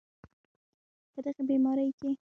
په 1.13 1.19
دغې 1.25 1.43
بیمارۍ 1.49 1.89
کې 1.99 2.09